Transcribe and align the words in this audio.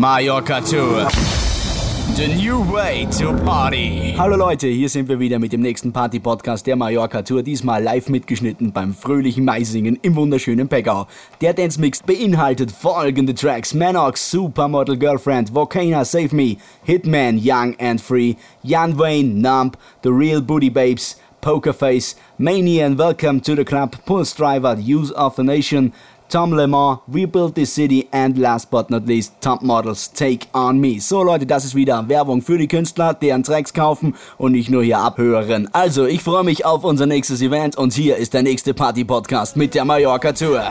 Mallorca 0.00 0.62
Tour. 0.62 1.10
The 2.16 2.28
new 2.34 2.62
way 2.72 3.06
to 3.18 3.34
party. 3.44 4.14
Hallo 4.16 4.34
Leute, 4.34 4.66
hier 4.66 4.88
sind 4.88 5.10
wir 5.10 5.20
wieder 5.20 5.38
mit 5.38 5.52
dem 5.52 5.60
nächsten 5.60 5.92
Party-Podcast 5.92 6.66
der 6.66 6.74
Mallorca 6.74 7.20
Tour. 7.20 7.42
Diesmal 7.42 7.82
live 7.82 8.08
mitgeschnitten 8.08 8.72
beim 8.72 8.94
fröhlichen 8.94 9.44
Maisingen 9.44 9.98
im 10.00 10.16
wunderschönen 10.16 10.68
Pegau. 10.68 11.06
Der 11.42 11.52
Dance 11.52 11.78
Mix 11.78 12.02
beinhaltet 12.02 12.72
folgende 12.72 13.34
Tracks: 13.34 13.74
Manox, 13.74 14.30
Supermodel 14.30 14.96
Girlfriend, 14.96 15.52
Volcano 15.52 16.02
Save 16.02 16.34
Me, 16.34 16.56
Hitman, 16.86 17.36
Young 17.36 17.76
and 17.78 18.00
Free, 18.00 18.36
Jan 18.62 18.98
Wayne, 18.98 19.42
Numb, 19.42 19.72
The 20.02 20.08
Real 20.08 20.40
Booty 20.40 20.70
Babes, 20.70 21.18
Pokerface, 21.42 22.16
Mania 22.38 22.86
and 22.86 22.98
Welcome 22.98 23.40
to 23.40 23.54
the 23.54 23.64
Club, 23.64 23.96
Pulse 24.04 24.34
Driver, 24.34 24.76
Use 24.78 25.10
of 25.12 25.36
the 25.36 25.42
Nation, 25.42 25.92
Tom 26.30 26.52
Lemar, 26.52 27.02
Rebuild 27.12 27.56
the 27.56 27.64
City 27.64 28.08
and 28.12 28.38
last 28.38 28.70
but 28.70 28.88
not 28.88 29.06
least 29.06 29.32
Top 29.40 29.62
Models 29.62 30.12
Take 30.12 30.46
on 30.54 30.78
Me. 30.78 31.00
So 31.00 31.24
Leute, 31.24 31.44
das 31.44 31.64
ist 31.64 31.74
wieder 31.74 32.08
Werbung 32.08 32.40
für 32.40 32.56
die 32.56 32.68
Künstler, 32.68 33.14
deren 33.14 33.42
Tracks 33.42 33.74
kaufen 33.74 34.14
und 34.38 34.52
nicht 34.52 34.70
nur 34.70 34.84
hier 34.84 34.98
abhören. 34.98 35.68
Also, 35.72 36.06
ich 36.06 36.22
freue 36.22 36.44
mich 36.44 36.64
auf 36.64 36.84
unser 36.84 37.06
nächstes 37.06 37.42
Event 37.42 37.76
und 37.76 37.92
hier 37.92 38.16
ist 38.16 38.32
der 38.32 38.42
nächste 38.42 38.74
Party-Podcast 38.74 39.56
mit 39.56 39.74
der 39.74 39.84
Mallorca 39.84 40.32
Tour. 40.32 40.70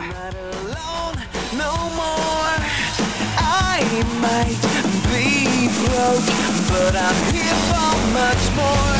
I'm 7.02 7.34
here 7.34 7.55
for 7.70 8.14
much 8.14 8.55
more 8.55 8.98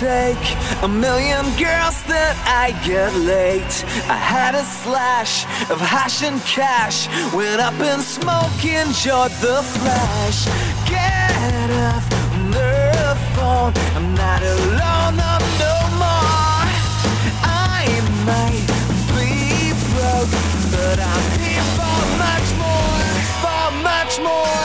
take 0.00 0.56
a 0.82 0.88
million 0.88 1.44
girls 1.60 2.02
that 2.08 2.32
I 2.48 2.72
get 2.88 3.12
late. 3.16 3.84
I 4.08 4.16
had 4.16 4.54
a 4.54 4.64
slash 4.64 5.44
of 5.68 5.78
hash 5.78 6.22
and 6.22 6.40
cash. 6.40 7.04
Went 7.34 7.60
up 7.60 7.78
in 7.80 8.00
smoke, 8.00 8.64
enjoyed 8.64 9.34
the 9.44 9.60
flash. 9.76 10.48
Get 10.88 11.68
off 11.84 12.08
the 12.48 13.12
phone. 13.36 13.72
I'm 13.92 14.14
not 14.14 14.40
alone, 14.40 15.20
I'm 15.20 15.44
no 15.60 15.76
more. 16.00 16.64
I 17.44 17.84
might 18.24 18.68
be 19.12 19.76
broke, 19.92 20.32
but 20.72 20.96
I'm 20.96 21.24
here 21.36 21.66
for 21.76 22.00
much 22.24 22.48
more, 22.56 23.04
for 23.44 23.68
much 23.84 24.14
more. 24.24 24.59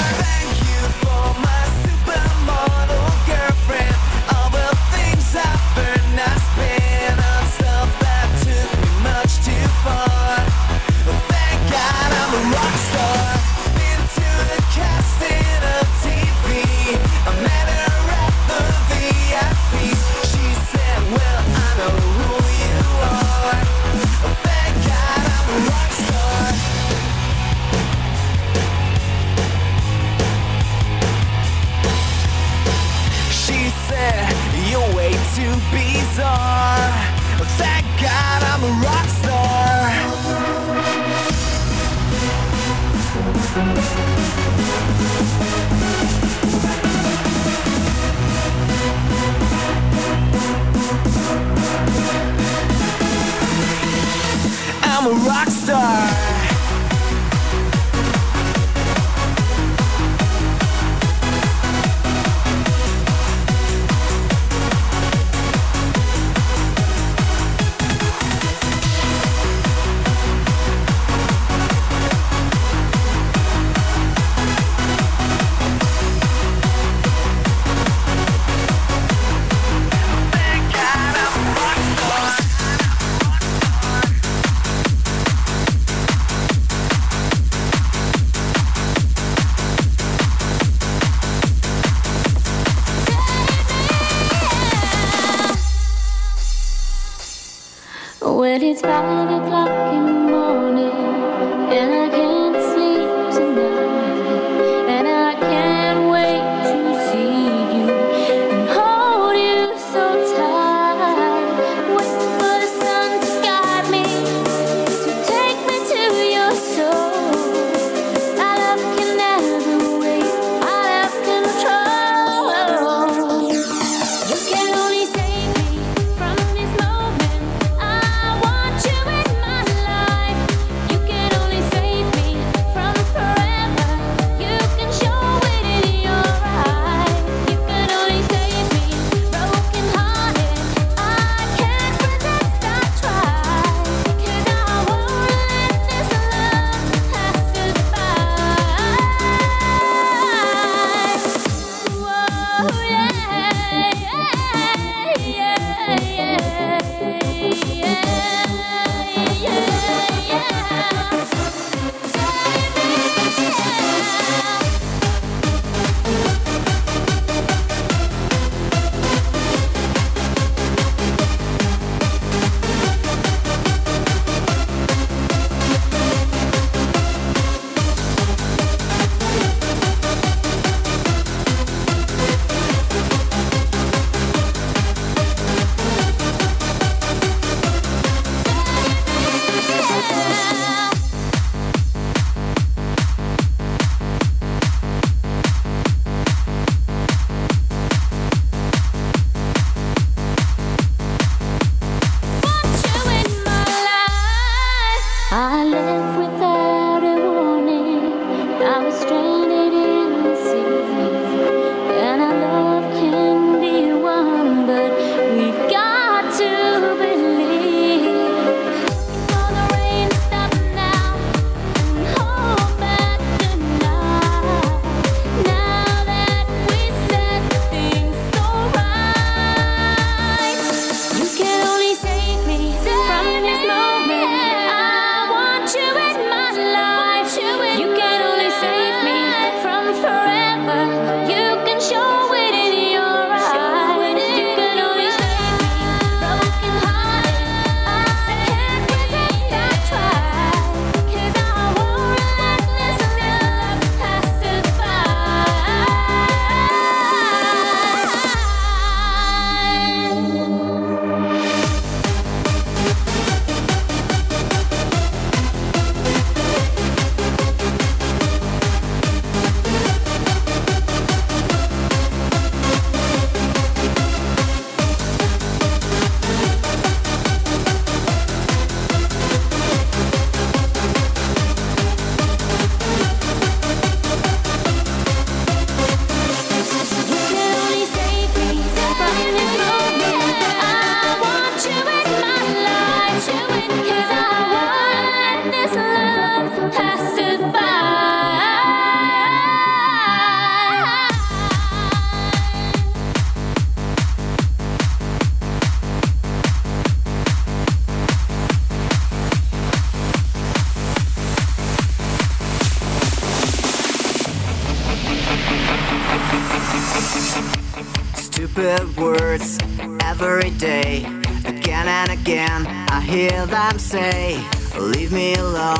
it's 98.76 98.82
five 98.82 99.30
o'clock. 99.30 99.85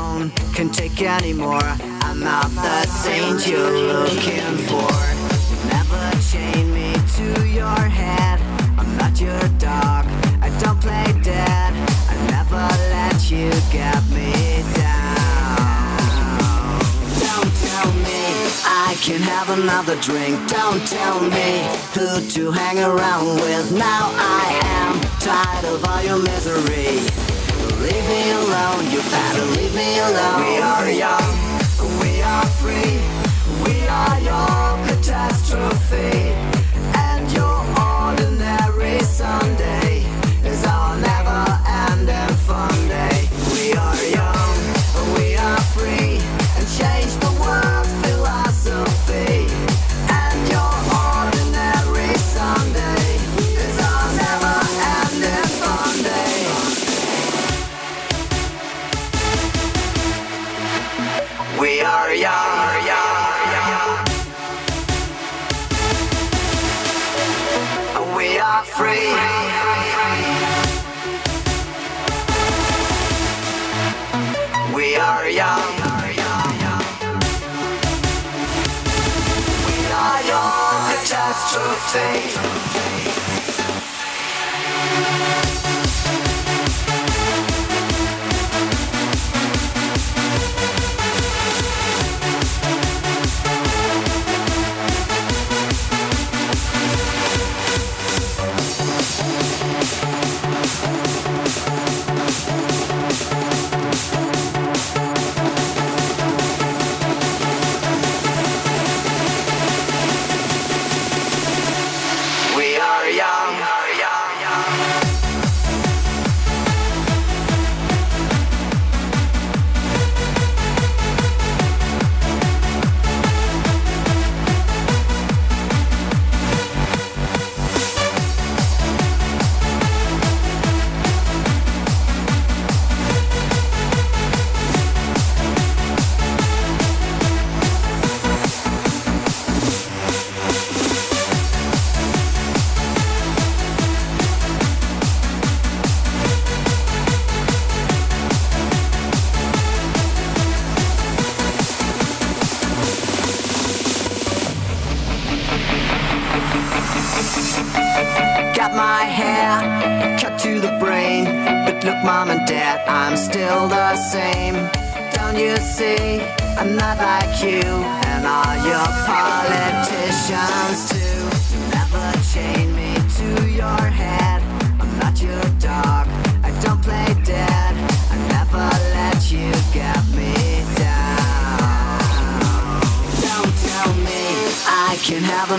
Alone, 0.06 0.32
can't 0.54 0.74
take 0.74 1.02
anymore. 1.02 1.70
I'm 2.02 2.20
not 2.20 2.50
the 2.52 2.86
saint 2.88 3.48
you're 3.48 3.78
looking 3.94 4.58
for. 4.70 4.96
Never 5.70 6.04
chain 6.32 6.74
me 6.74 6.94
to 7.18 7.48
your 7.48 7.82
head. 8.02 8.40
I'm 8.78 8.98
not 8.98 9.20
your 9.20 9.48
dog, 9.58 10.06
I 10.42 10.50
don't 10.62 10.80
play 10.80 11.08
dead. 11.22 11.74
I 12.12 12.16
never 12.36 12.66
let 12.96 13.32
you 13.32 13.50
get 13.72 14.02
me 14.10 14.64
down. 14.76 15.16
Don't 17.26 17.54
tell 17.68 17.92
me 18.08 18.24
I 18.66 18.96
can 19.02 19.22
have 19.22 19.50
another 19.50 19.96
drink. 20.02 20.36
Don't 20.48 20.86
tell 20.88 21.20
me 21.22 21.50
who 21.94 22.08
to 22.36 22.52
hang 22.52 22.80
around 22.80 23.26
with. 23.42 23.72
Now 23.72 24.12
I 24.18 24.60
am 24.80 25.02
tired 25.20 25.66
of 25.66 25.84
all 25.86 26.04
your 26.04 26.22
misery. 26.22 27.35
Leave 27.86 28.08
me 28.08 28.32
alone, 28.32 28.90
you 28.90 29.00
better 29.12 29.46
leave 29.58 29.76
me 29.76 30.00
alone. 30.00 30.42
We 30.42 30.58
are 30.58 30.90
young, 30.90 31.36
we 32.02 32.20
are 32.24 32.48
free, 32.58 32.98
we 33.64 33.88
are 33.88 34.20
your 34.22 34.88
catastrophe. 34.88 36.25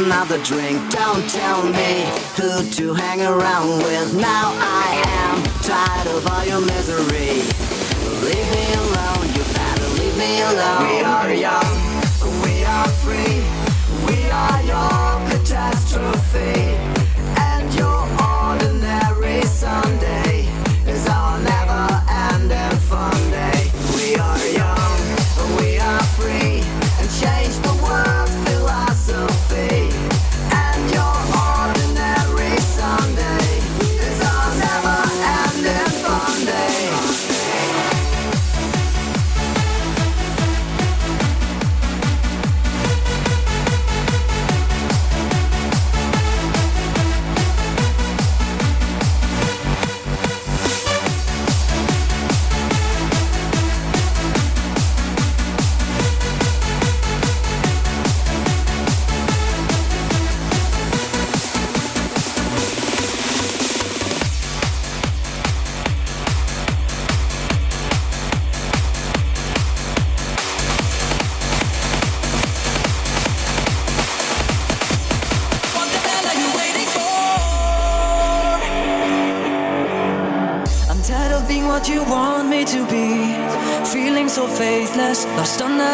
Another 0.04 0.42
drink. 0.42 0.78
Don't 0.90 1.28
tell 1.30 1.62
me 1.64 2.04
who 2.36 2.68
to 2.70 2.94
hang 2.94 3.22
around 3.22 3.78
with. 3.78 4.14
Now 4.14 4.52
I 4.60 5.02
am 5.22 5.42
tired 5.62 6.06
of 6.08 6.26
all 6.26 6.44
your 6.44 6.60
misery. 6.60 7.42
Leave 8.26 8.48
me 8.56 8.66
alone, 8.74 9.26
you 9.34 9.42
better 9.54 9.88
leave 9.98 10.16
me 10.18 10.42
alone. 10.42 10.82
We 10.88 11.00
are 11.02 11.32
young, 11.32 11.76
we 12.42 12.64
are 12.64 12.88
free, 13.02 13.40
we 14.06 14.30
are 14.30 14.62
your 14.62 15.30
catastrophe. 15.30 16.95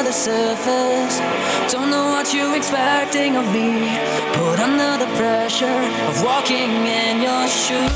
Under 0.02 0.10
the 0.10 0.12
surface. 0.12 1.20
Don't 1.72 1.90
know 1.90 2.06
what 2.06 2.34
you're 2.34 2.56
expecting 2.56 3.36
of 3.36 3.44
me. 3.52 3.98
Put 4.34 4.58
under 4.58 5.04
the 5.04 5.10
pressure 5.16 5.82
of 6.08 6.22
walking 6.24 6.70
in 6.86 7.22
your 7.22 7.46
shoes. 7.48 7.90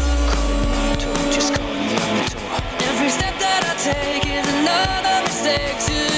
Every 2.88 3.10
step 3.10 3.34
that 3.38 3.62
I 3.66 3.74
take 3.82 4.26
is 4.26 4.46
another 4.60 5.24
mistake 5.24 6.15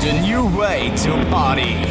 The 0.00 0.20
new 0.20 0.46
way 0.56 0.92
to 0.96 1.24
party. 1.30 1.87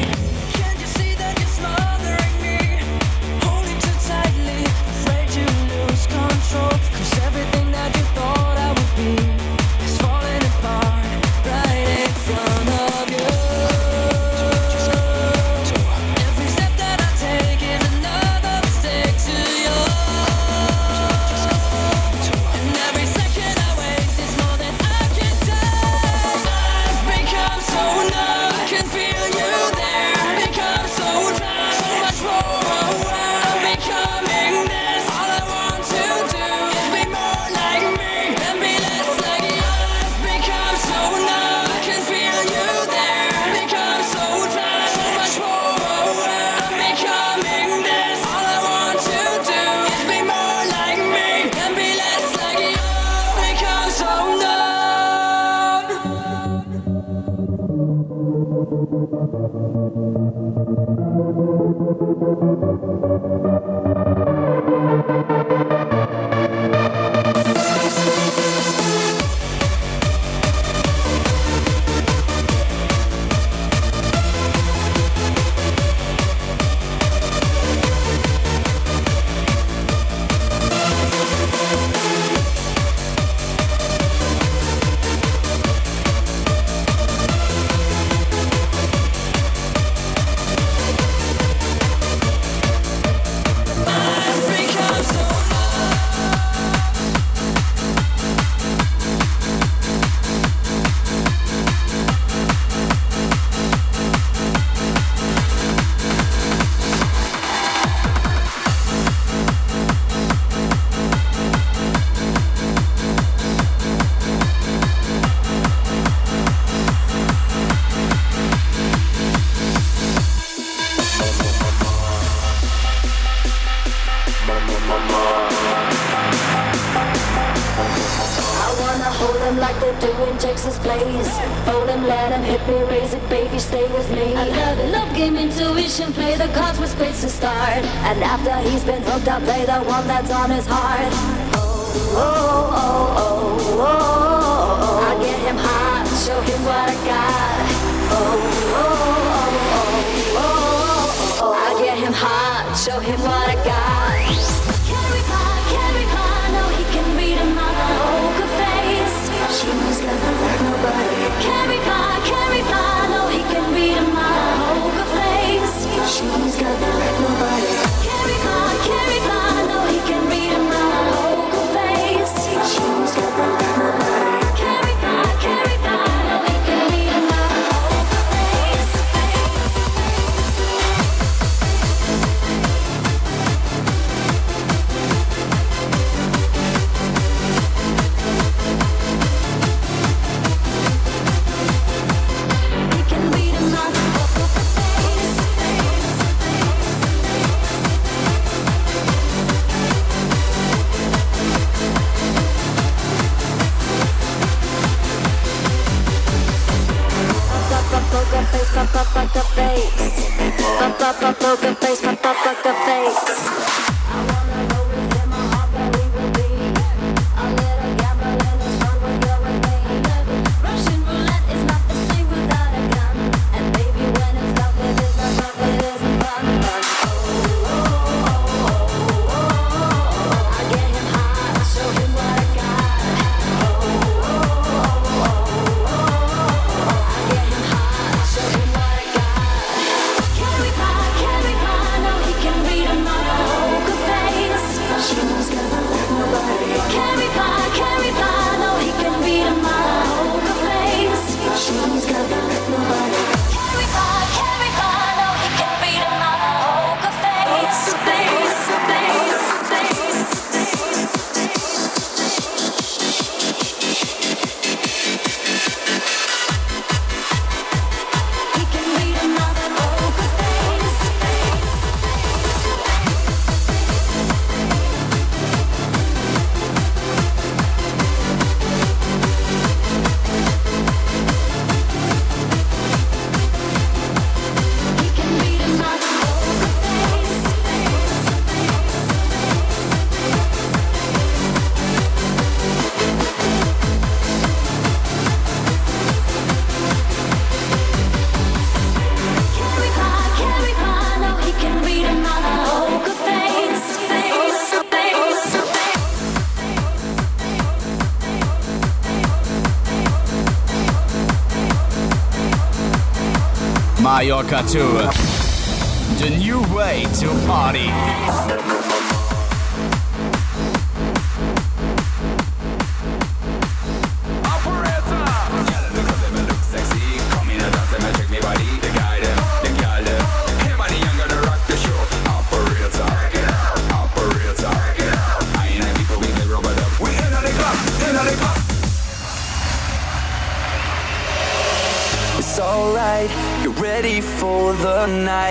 The 316.20 316.30
new 316.38 316.62
way 316.74 317.04
to 317.16 317.28
party. 317.46 318.47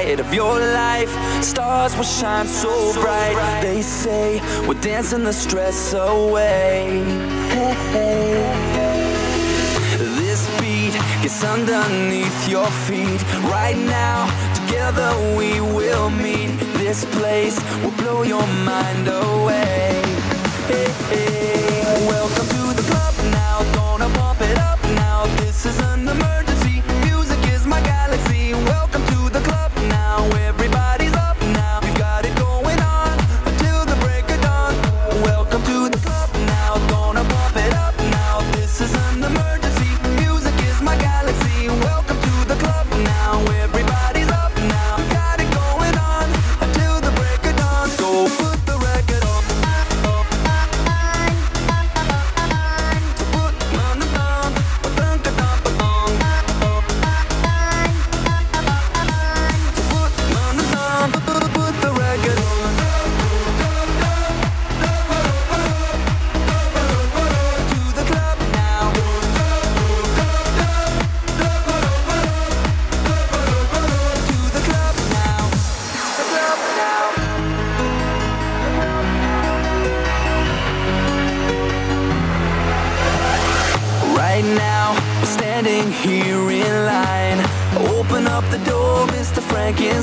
of 0.05 0.35
your 0.35 0.59
life. 0.59 1.11
Stars 1.43 1.97
will 1.97 2.05
shine 2.05 2.47
so 2.47 2.93
bright. 3.01 3.61
They 3.63 3.81
say 3.81 4.41
we're 4.69 4.81
dancing 4.81 5.25
the 5.25 5.33
stress 5.33 5.95
away. 5.95 7.03
Hey, 7.49 7.75
hey. 7.93 9.07
This 10.21 10.47
beat 10.61 10.93
gets 11.23 11.43
underneath 11.43 12.49
your 12.49 12.67
feet. 12.87 13.23
Right 13.45 13.77
now, 13.77 14.29
together 14.55 15.11
we 15.39 15.61
will 15.61 16.11
meet. 16.11 16.51
This 16.77 17.07
place 17.17 17.59
will 17.83 17.97
blow 18.03 18.23
your 18.23 18.47
mind 18.65 19.09
away. 19.09 20.03
Hey, 20.69 20.93
Welcome 22.07 22.47
to 22.49 22.63
the 22.77 22.87
club 22.91 23.15
now, 23.33 23.63
gonna 23.73 24.09
bump 24.15 24.43
it 24.43 24.59
up 24.59 24.83
now. 24.95 25.25
This 25.39 25.65
is 25.65 25.79
an 25.81 26.01
emergency. 26.01 26.36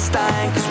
Frankenstein 0.04 0.63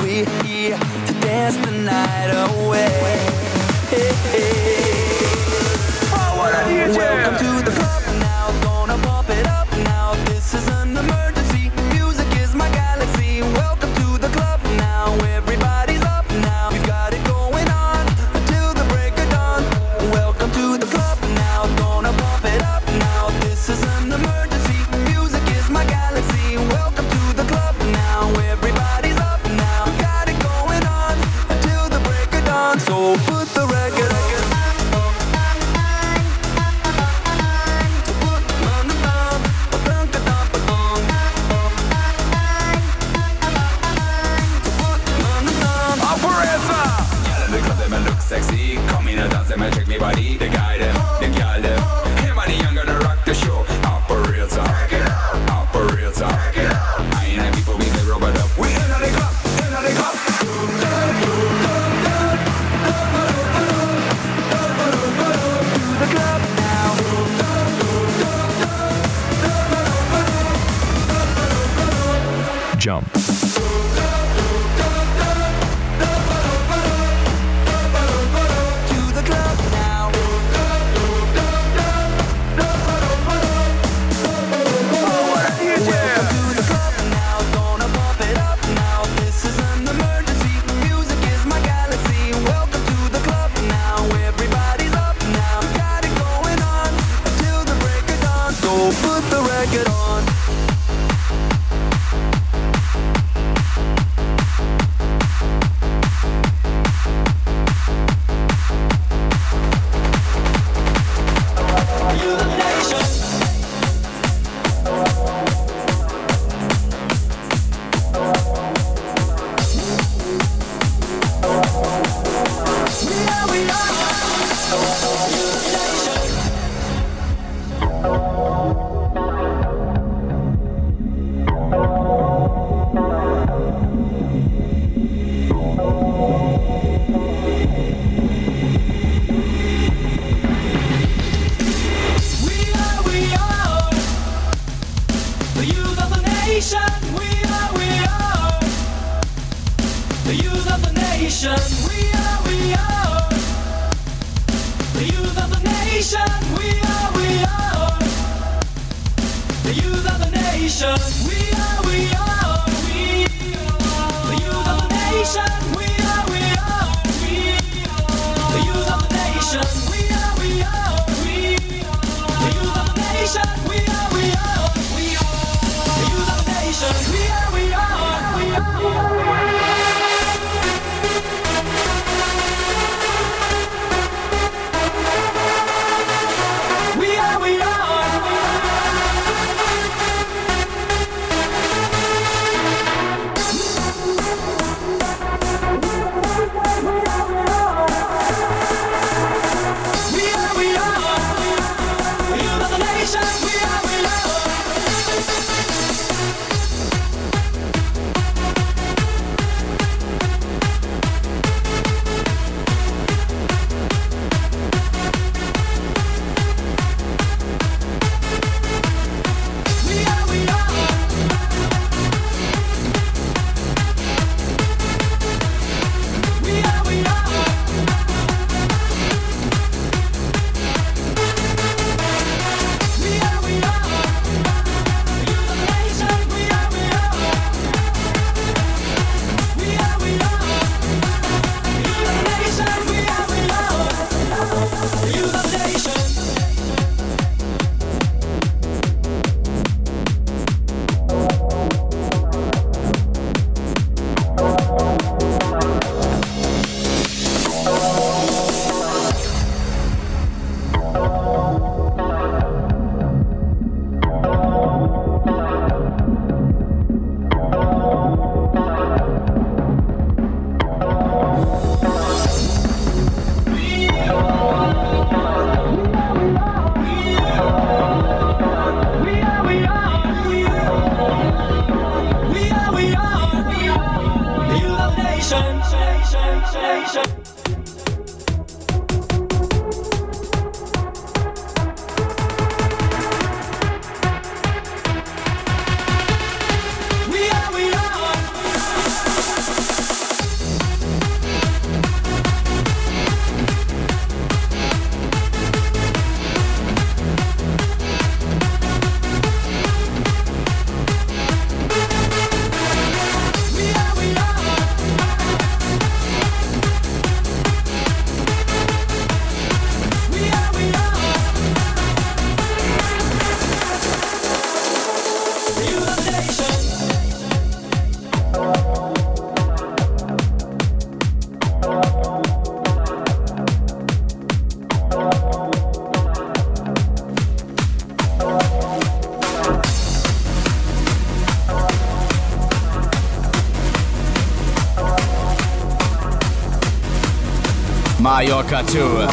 to 348.68 349.08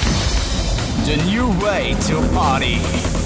the 1.05 1.23
new 1.25 1.47
way 1.65 1.95
to 2.01 2.15
party. 2.33 3.18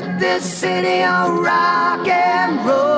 built 0.00 0.18
this 0.18 0.44
city 0.44 1.02
on 1.02 1.42
rock 1.42 2.06
and 2.08 2.66
roll. 2.66 2.95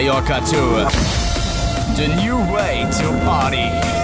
Mallorca 0.00 0.40
Tour. 0.46 0.88
The 1.94 2.08
new 2.22 2.38
way 2.50 2.88
to 2.90 3.22
party. 3.22 3.99